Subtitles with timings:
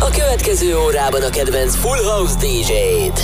[0.00, 3.22] A következő órában a kedvenc Full House DJ-t.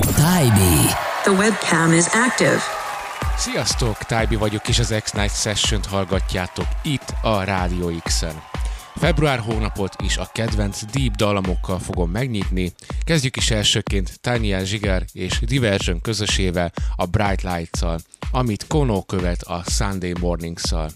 [0.00, 0.86] Tybee.
[1.22, 2.58] The webcam is active.
[3.36, 8.42] Sziasztok, Tybee vagyok, és az X-Night Session-t hallgatjátok itt a Rádió X-en.
[8.96, 12.72] Február hónapot is a kedvenc deep dalamokkal fogom megnyitni.
[13.04, 18.00] Kezdjük is elsőként Tanya Zsiger és Diversion közösével a Bright Lights-szal,
[18.30, 20.90] amit Kono követ a Sunday Mornings-szal.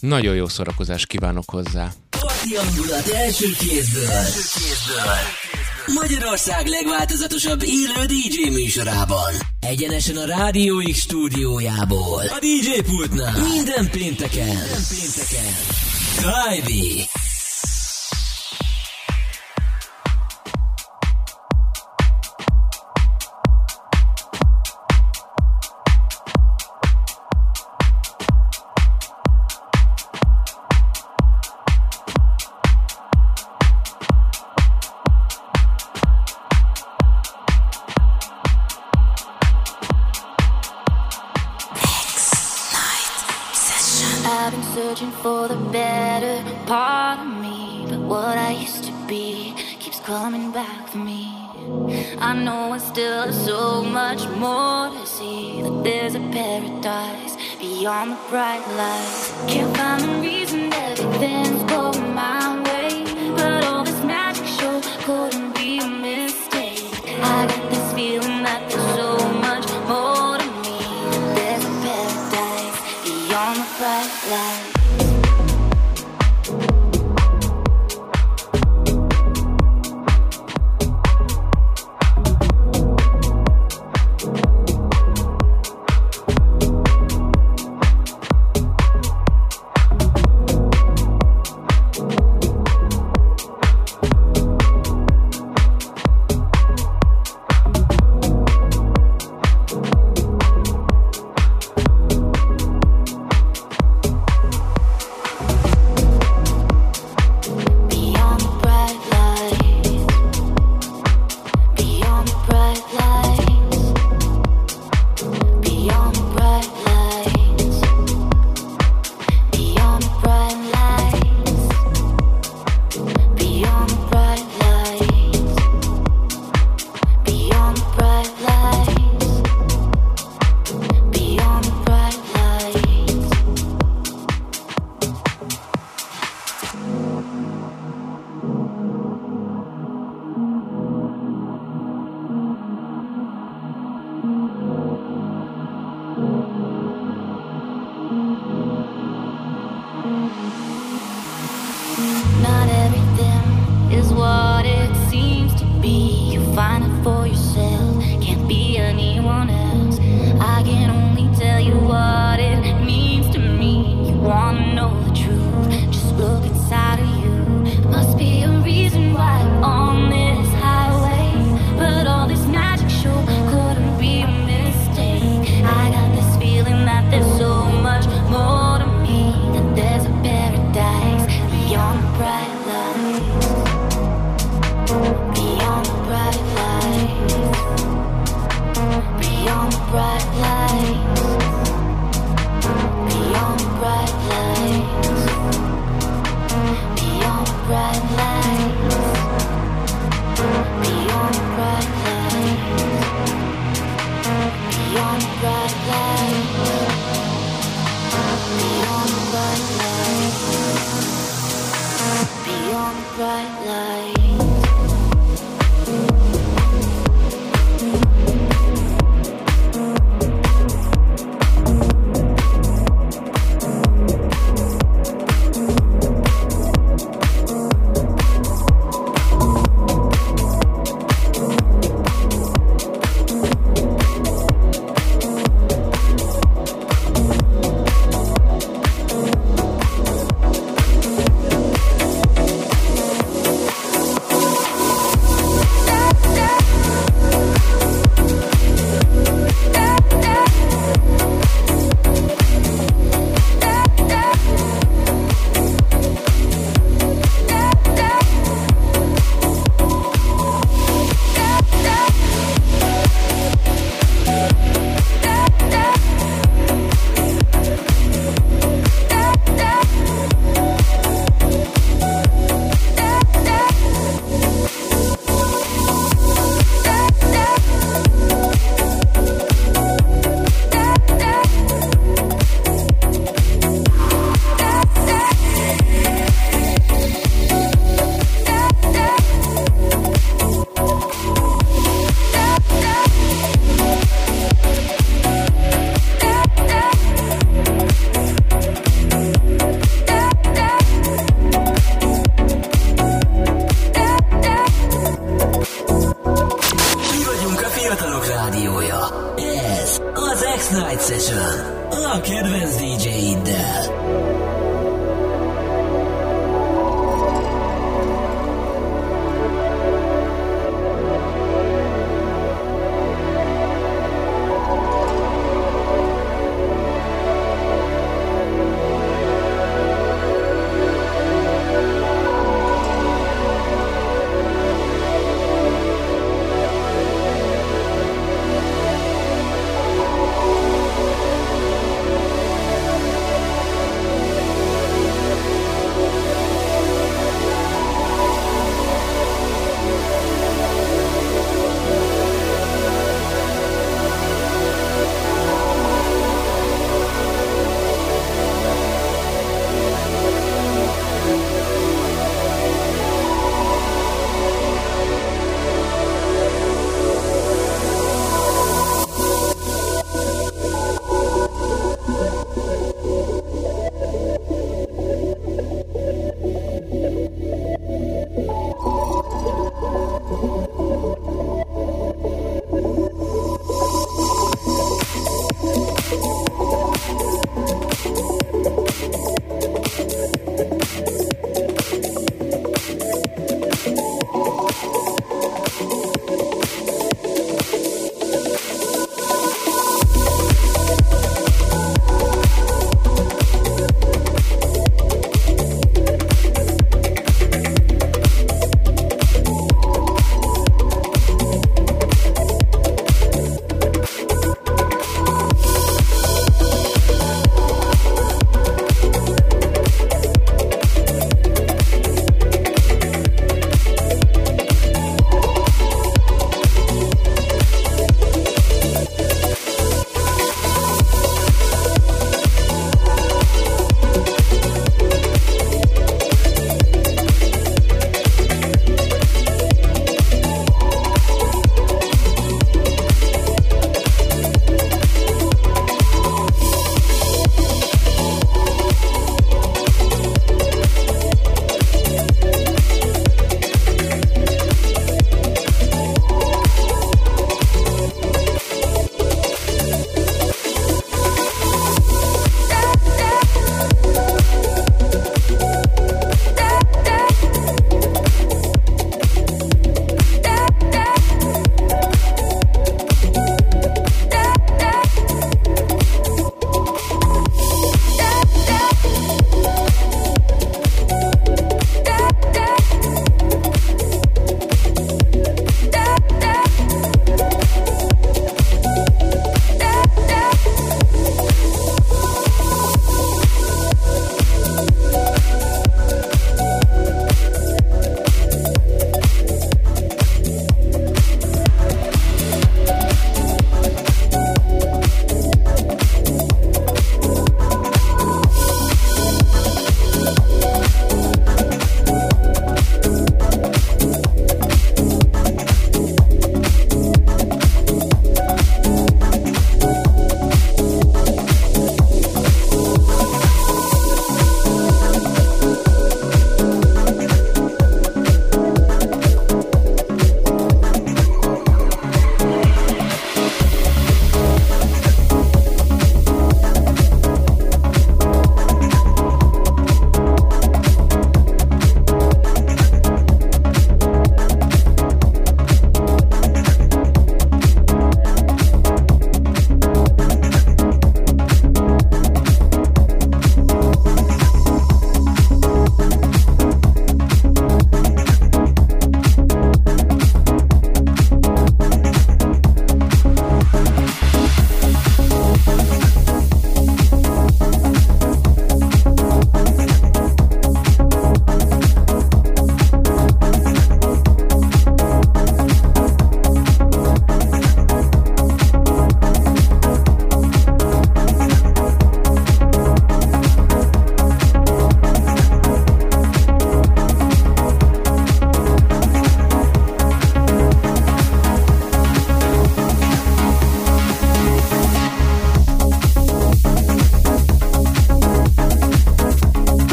[0.00, 1.92] Nagyon jó szórakozást kívánok hozzá!
[2.20, 4.08] Parti hangulat első kézből.
[4.10, 5.14] első kézből.
[6.02, 9.32] Magyarország legváltozatosabb élő DJ műsorában.
[9.60, 12.22] Egyenesen a Rádió X stúdiójából.
[12.22, 13.32] A DJ pultnál.
[13.48, 14.46] Minden pénteken.
[14.46, 15.52] Minden pénteken.
[16.16, 17.04] Tybee.
[52.88, 55.62] Still so much more to see.
[55.62, 59.32] That there's a paradise beyond the bright lights.
[59.46, 62.39] Can't find a reason everything's going my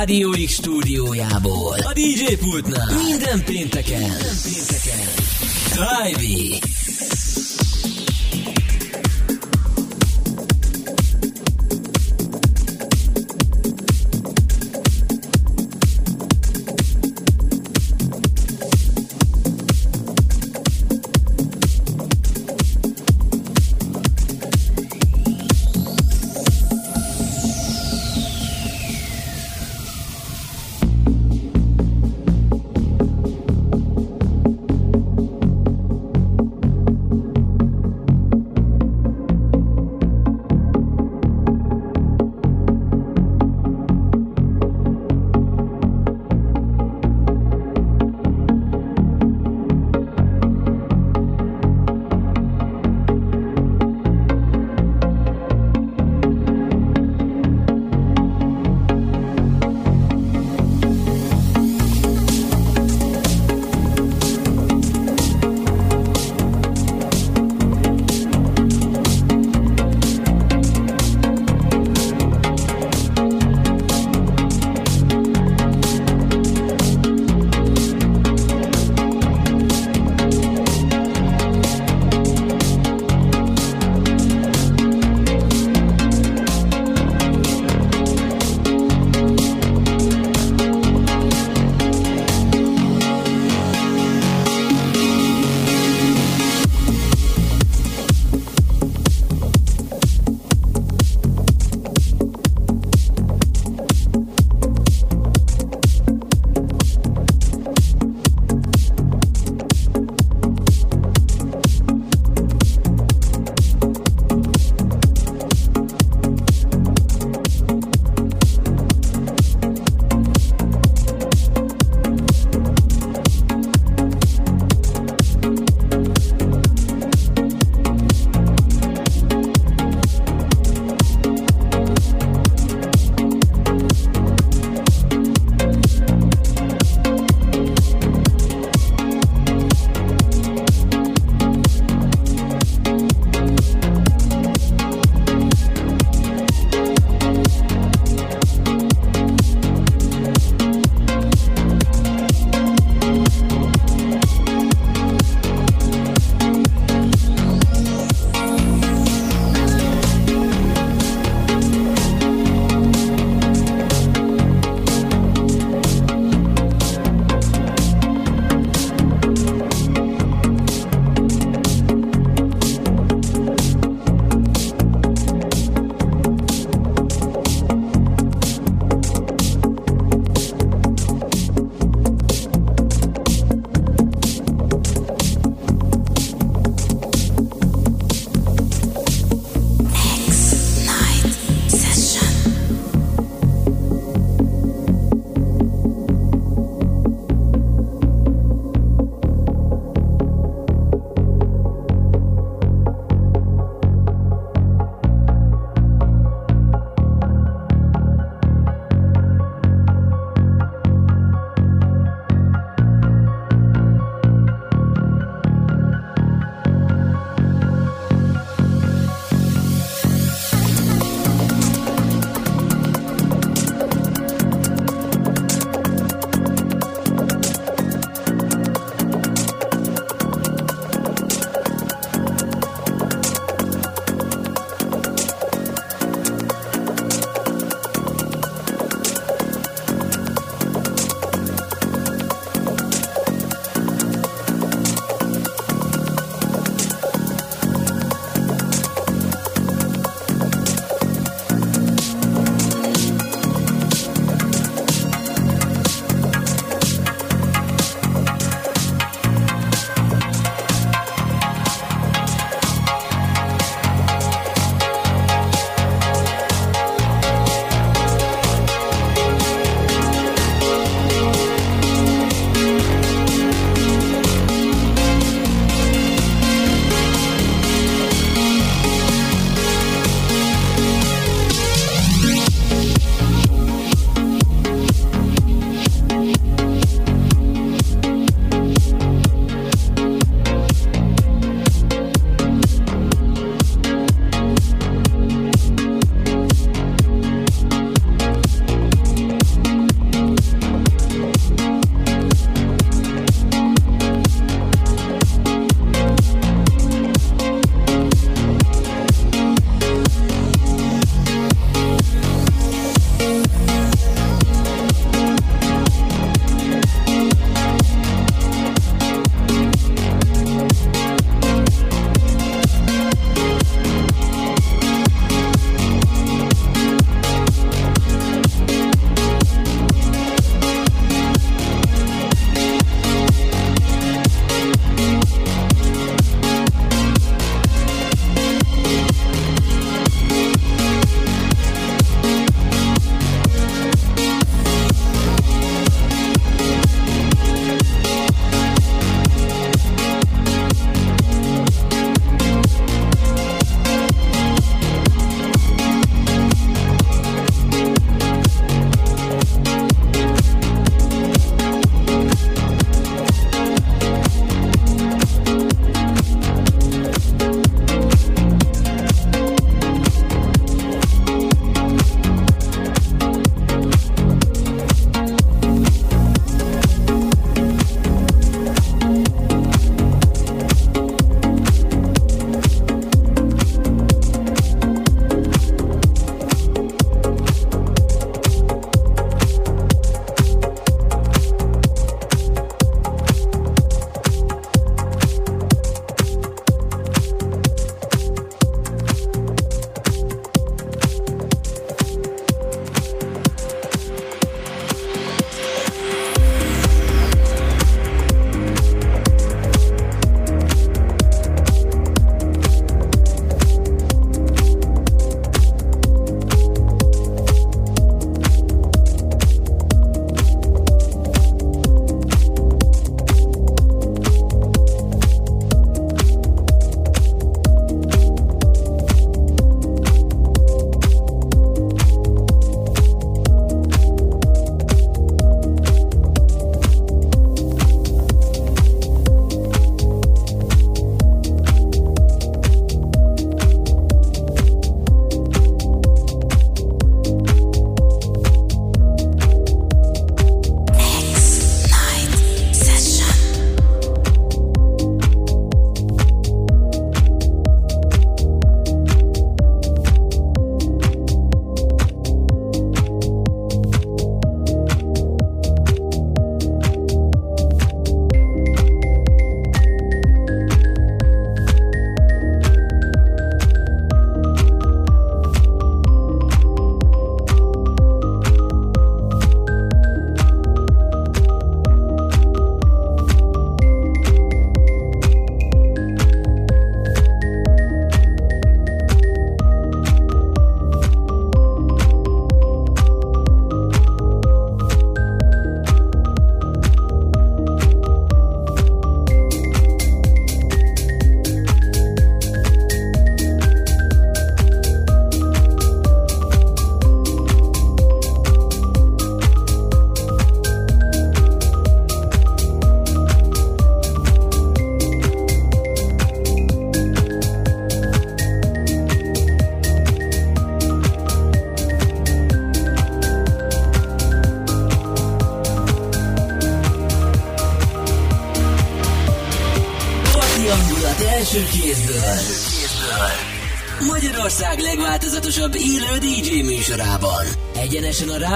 [0.00, 1.76] Rádió X stúdiójából.
[1.78, 2.86] A DJ pultnál.
[3.04, 4.00] Minden pénteken.
[4.00, 5.08] Minden pénteken.
[5.74, 6.22] Drive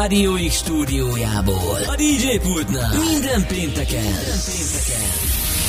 [0.04, 1.78] Rádió X stúdiójából.
[1.86, 2.96] A DJ pultnál.
[3.10, 4.02] Minden pénteken.
[4.02, 5.06] Minden pénteken.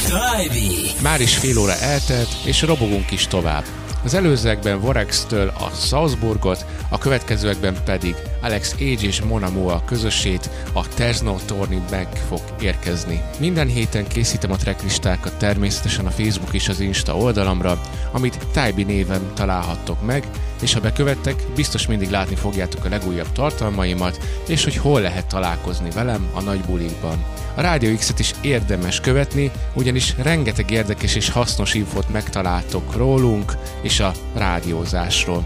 [0.06, 0.91] Trybi.
[1.02, 3.63] Már is fél óra eltelt, és robogunk is tovább.
[4.04, 6.65] Az előzőekben Vorex-től a Salzburgot,
[6.96, 12.42] a következőekben pedig Alex Age és Mona Moa közösét, a There's No Torni meg fog
[12.62, 13.22] érkezni.
[13.40, 17.82] Minden héten készítem a tracklistákat természetesen a Facebook és az Insta oldalamra,
[18.12, 20.28] amit Taibi néven találhattok meg,
[20.62, 25.90] és ha bekövettek, biztos mindig látni fogjátok a legújabb tartalmaimat, és hogy hol lehet találkozni
[25.90, 27.24] velem a nagy bulikban.
[27.56, 34.00] A Rádió X-et is érdemes követni, ugyanis rengeteg érdekes és hasznos infót megtaláltok rólunk és
[34.00, 35.46] a rádiózásról.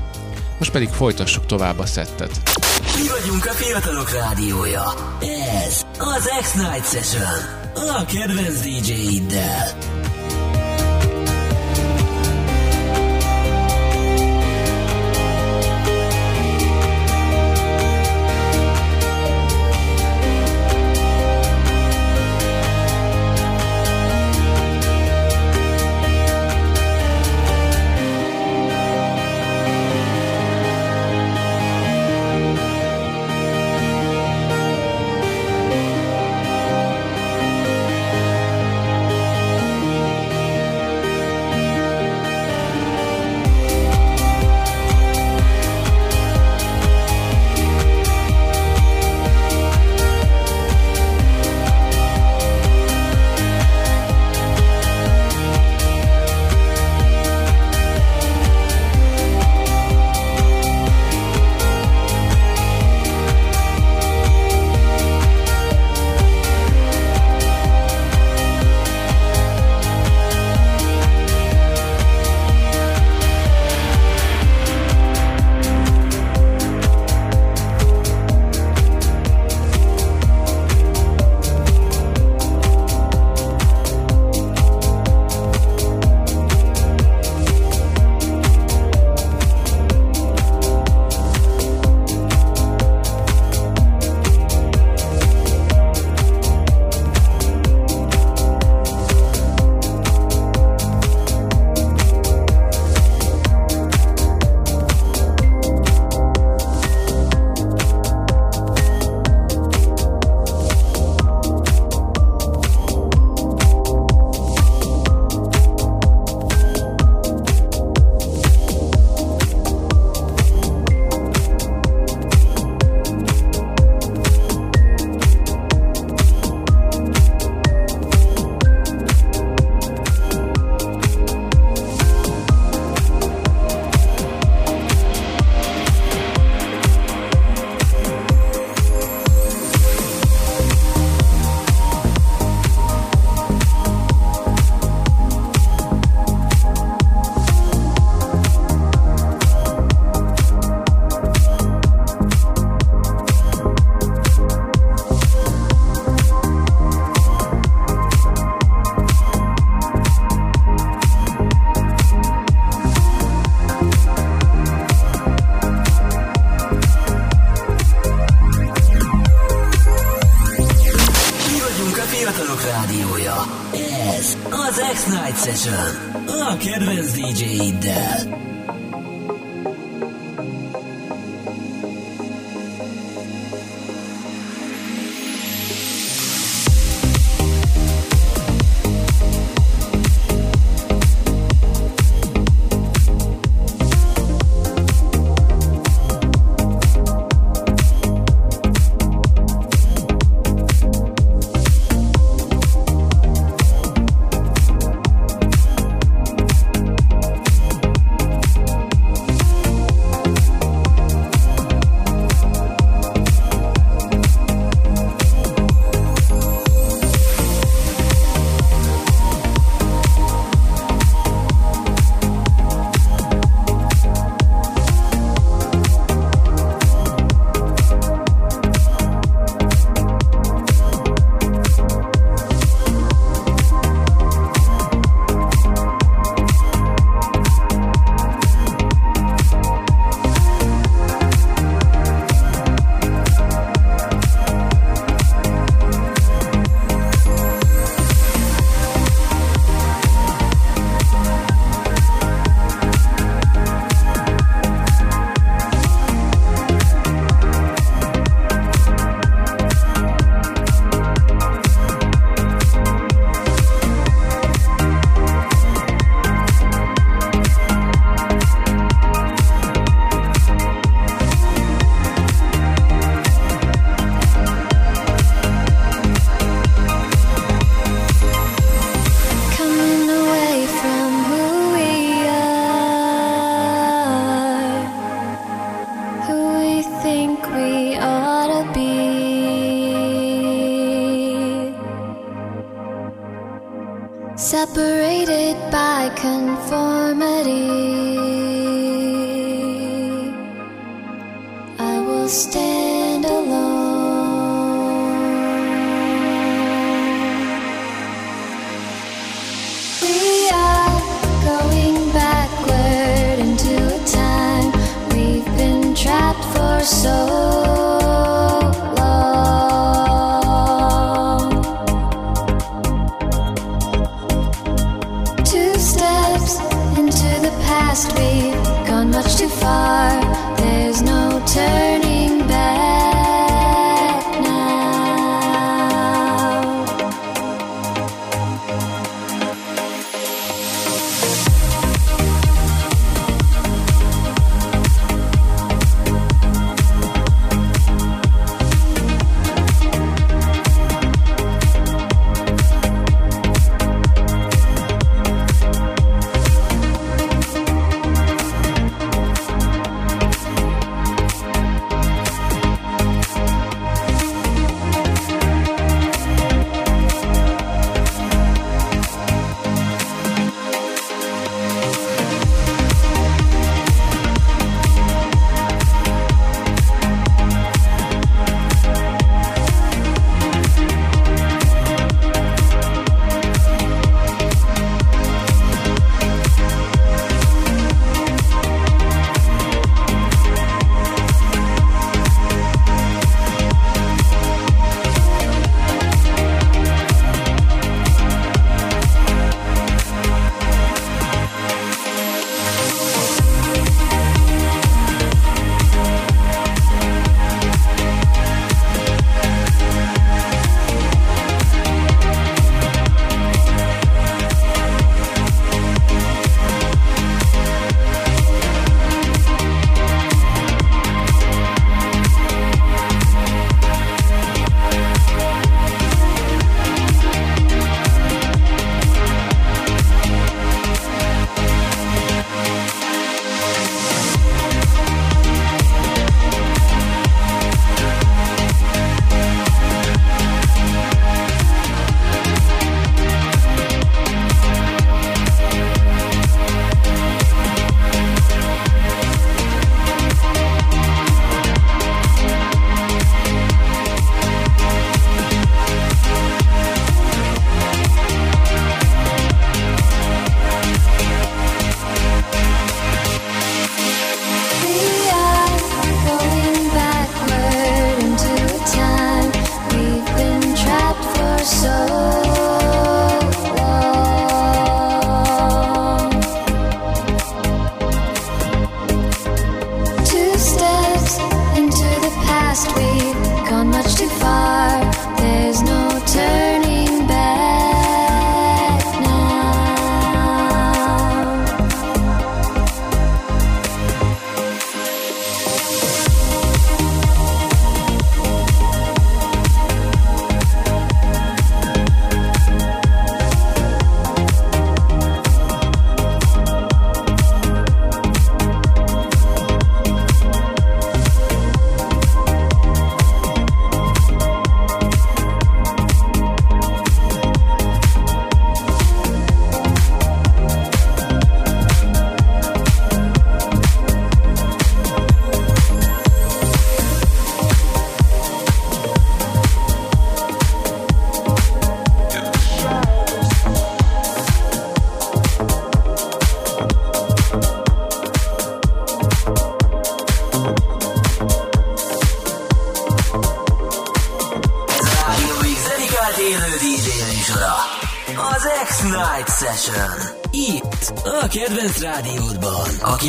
[0.60, 2.32] Most pedig folytassuk tovább a szettet.
[3.02, 4.84] Mi vagyunk a fiatalok rádiója.
[5.66, 7.58] Ez az X-Night Session.
[7.74, 9.99] A kedvenc DJ-iddel.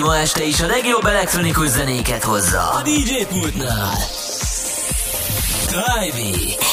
[0.00, 2.70] aki ma este is a legjobb elektronikus zenéket hozza.
[2.70, 3.96] A DJ pultnál.
[5.66, 6.69] Drive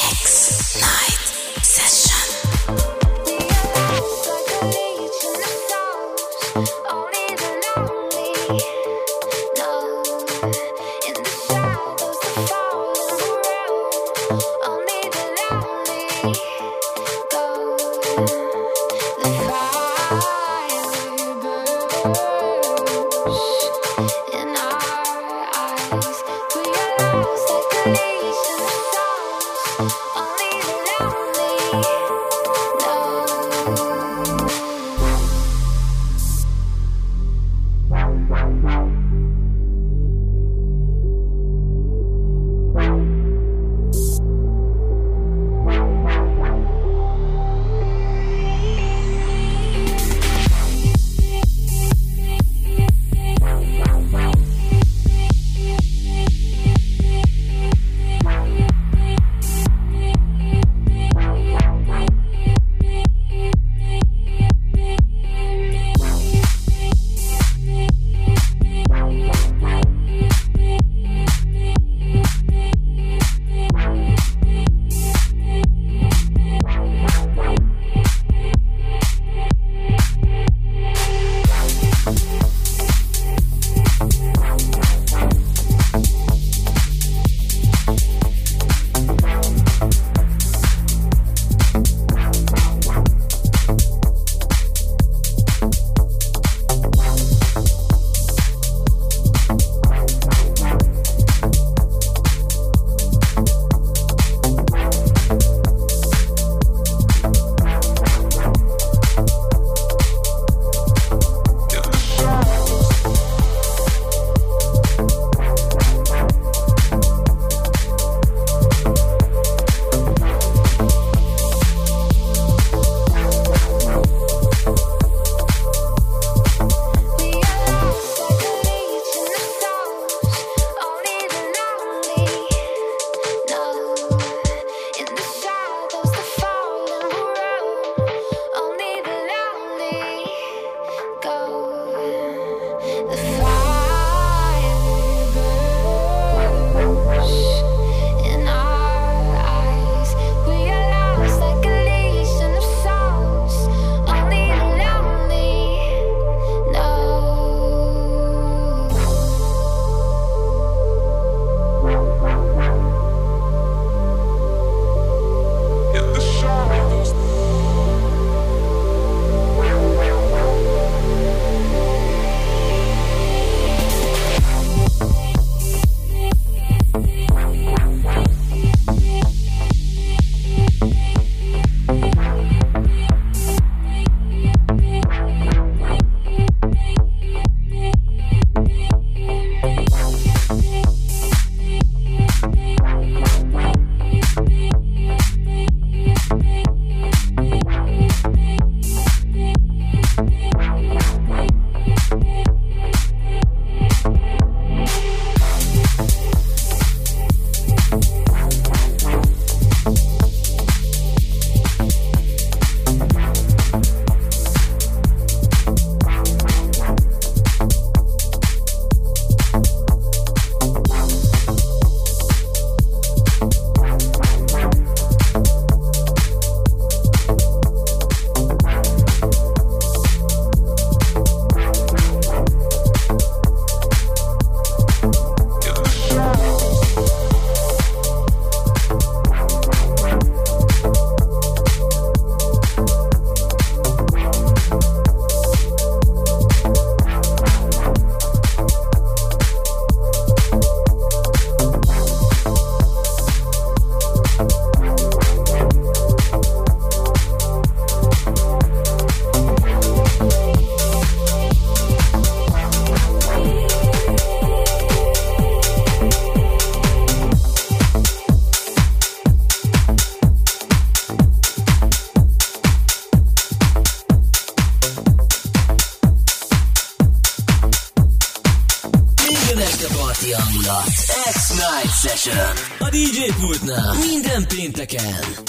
[284.78, 285.47] minden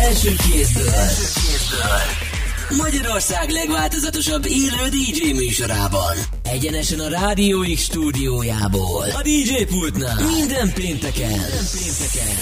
[0.00, 1.08] első kézből.
[2.76, 6.16] Magyarország legváltozatosabb élő DJ műsorában.
[6.42, 9.04] Egyenesen a Rádió X stúdiójából.
[9.10, 10.14] A DJ pultnál.
[10.14, 11.28] Minden pénteken.
[11.28, 12.36] Minden pénteken.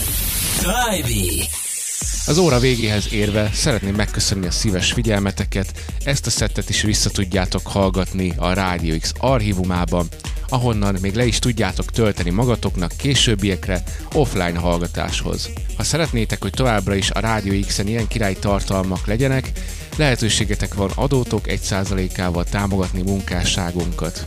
[2.27, 5.73] Az óra végéhez érve szeretném megköszönni a szíves figyelmeteket,
[6.05, 10.09] ezt a szettet is vissza tudjátok hallgatni a Rádió X archívumában,
[10.49, 13.83] ahonnan még le is tudjátok tölteni magatoknak későbbiekre
[14.13, 15.51] offline hallgatáshoz.
[15.77, 19.53] Ha szeretnétek, hogy továbbra is a Rádió X-en ilyen király tartalmak legyenek,
[19.97, 24.25] lehetőségetek van adótok 1%-ával támogatni munkásságunkat.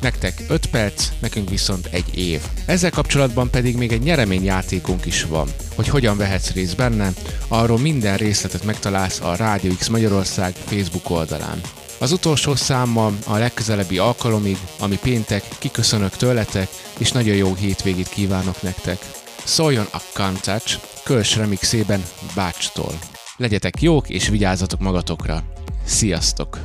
[0.00, 2.40] Nektek 5 perc, nekünk viszont egy év.
[2.64, 5.48] Ezzel kapcsolatban pedig még egy nyereményjátékunk is van.
[5.74, 7.12] Hogy hogyan vehetsz részt benne,
[7.48, 11.60] arról minden részletet megtalálsz a Rádió X Magyarország Facebook oldalán.
[12.04, 18.62] Az utolsó számmal a legközelebbi alkalomig, ami péntek, kiköszönök tőletek, és nagyon jó hétvégét kívánok
[18.62, 18.98] nektek.
[19.44, 22.98] Szóljon a Kantács, Kölcs remixében Bácstól.
[23.36, 25.42] Legyetek jók és vigyázzatok magatokra.
[25.84, 26.58] Sziasztok!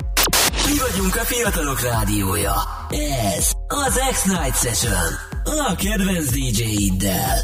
[0.66, 2.54] Mi vagyunk a fiatalok rádiója.
[2.90, 5.14] Ez az X-Night Session.
[5.44, 7.38] A kedvenc DJ-iddel.